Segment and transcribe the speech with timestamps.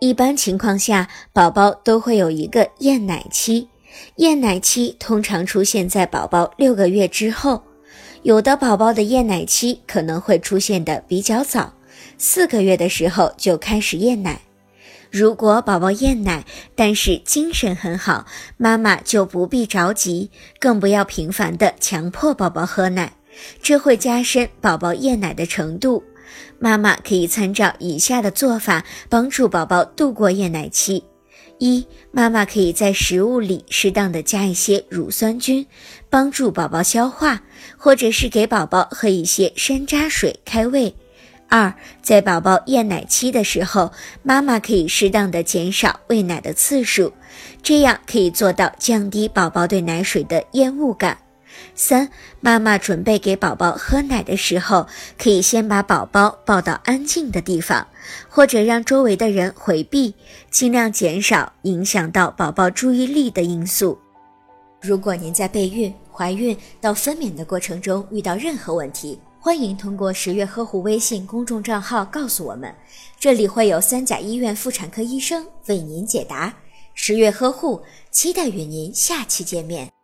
[0.00, 3.68] 一般情况下，宝宝都会有一个厌奶期，
[4.16, 7.62] 厌奶期通常出现在宝宝六个月之后。
[8.22, 11.72] 有的宝宝的厌奶期可能会出现的比较早，
[12.16, 14.40] 四个月的时候就开始厌奶。
[15.10, 16.44] 如果宝宝厌奶，
[16.74, 18.26] 但是精神很好，
[18.56, 20.30] 妈妈就不必着急，
[20.60, 23.14] 更不要频繁的强迫宝宝喝奶，
[23.62, 26.04] 这会加深宝宝厌奶的程度。
[26.58, 31.04] 妈妈可以参照以下的做法，帮助宝宝度过厌奶期。
[31.58, 35.66] 一，妈妈可以在食物里适当的加一些乳酸菌，
[36.08, 37.42] 帮助宝宝消化，
[37.76, 40.94] 或者是给宝宝喝一些山楂水开胃。
[41.48, 43.90] 二，在宝宝厌奶期的时候，
[44.22, 47.12] 妈妈可以适当的减少喂奶的次数，
[47.62, 51.18] 这样可以做到降低宝宝对奶水的厌恶感。
[51.74, 54.86] 三，妈妈准备给宝宝喝奶的时候，
[55.18, 57.86] 可以先把宝宝抱到安静的地方，
[58.28, 60.14] 或者让周围的人回避，
[60.50, 63.98] 尽量减少影响到宝宝注意力的因素。
[64.80, 72.72] 如果您在备孕、怀孕到分娩的过程中遇到任何问题，欢迎通过十月呵护微信公众账号告诉我们，
[73.18, 76.54] 这里会有三甲医院妇产科医生为您解答。
[76.94, 79.97] 十月呵护，期待与您下期见面。